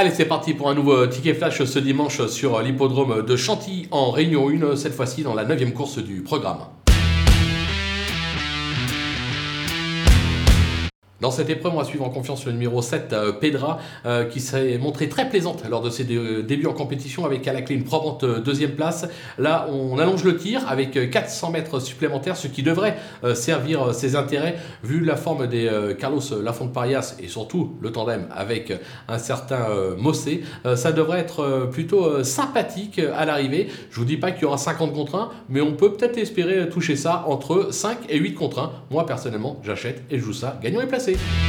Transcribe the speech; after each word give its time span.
Allez, 0.00 0.12
c'est 0.12 0.26
parti 0.26 0.54
pour 0.54 0.70
un 0.70 0.76
nouveau 0.76 1.08
ticket 1.08 1.34
flash 1.34 1.64
ce 1.64 1.78
dimanche 1.80 2.24
sur 2.28 2.62
l'hippodrome 2.62 3.26
de 3.26 3.34
Chantilly 3.34 3.88
en 3.90 4.12
Réunion 4.12 4.48
1, 4.48 4.76
cette 4.76 4.94
fois-ci 4.94 5.24
dans 5.24 5.34
la 5.34 5.44
9 5.44 5.74
course 5.74 5.98
du 5.98 6.22
programme. 6.22 6.58
Dans 11.20 11.32
cette 11.32 11.50
épreuve, 11.50 11.74
on 11.74 11.78
va 11.78 11.84
suivre 11.84 12.04
en 12.04 12.10
confiance 12.10 12.46
le 12.46 12.52
numéro 12.52 12.80
7, 12.80 13.12
euh, 13.12 13.32
Pedra, 13.32 13.80
euh, 14.06 14.24
qui 14.24 14.38
s'est 14.38 14.78
montrée 14.78 15.08
très 15.08 15.28
plaisante 15.28 15.64
lors 15.68 15.82
de 15.82 15.90
ses 15.90 16.04
débuts 16.04 16.68
en 16.68 16.72
compétition 16.72 17.24
avec 17.24 17.48
à 17.48 17.52
la 17.52 17.62
clé 17.62 17.74
une 17.74 17.82
probante 17.82 18.22
euh, 18.22 18.38
deuxième 18.38 18.70
place. 18.70 19.04
Là, 19.36 19.66
on 19.68 19.98
allonge 19.98 20.22
le 20.22 20.36
tir 20.36 20.64
avec 20.68 21.10
400 21.10 21.50
mètres 21.50 21.80
supplémentaires, 21.80 22.36
ce 22.36 22.46
qui 22.46 22.62
devrait 22.62 22.96
servir 23.34 23.94
ses 23.94 24.16
intérêts 24.16 24.56
vu 24.84 25.04
la 25.04 25.16
forme 25.16 25.46
des 25.46 25.70
Carlos 25.98 26.20
Lafont 26.42 26.68
Parias 26.68 27.16
et 27.20 27.28
surtout 27.28 27.76
le 27.80 27.92
tandem 27.92 28.28
avec 28.30 28.72
un 29.08 29.18
certain 29.18 29.66
Mossé. 29.96 30.42
ça 30.74 30.92
devrait 30.92 31.20
être 31.20 31.68
plutôt 31.70 32.22
sympathique 32.24 32.98
à 32.98 33.24
l'arrivée. 33.24 33.68
Je 33.90 33.98
vous 33.98 34.04
dis 34.04 34.16
pas 34.16 34.30
qu'il 34.30 34.42
y 34.42 34.44
aura 34.46 34.58
50 34.58 34.92
contre 34.92 35.16
1, 35.16 35.30
mais 35.48 35.60
on 35.60 35.72
peut 35.72 35.92
peut-être 35.92 36.18
espérer 36.18 36.68
toucher 36.68 36.96
ça 36.96 37.24
entre 37.26 37.72
5 37.72 37.98
et 38.08 38.18
8 38.18 38.34
contre 38.34 38.60
1. 38.60 38.72
Moi, 38.90 39.06
personnellement, 39.06 39.60
j'achète 39.62 40.02
et 40.10 40.18
je 40.18 40.24
joue 40.24 40.32
ça 40.32 40.58
gagnant 40.62 40.80
et 40.80 40.86
placé. 40.86 41.07
Chelsea. 41.08 41.47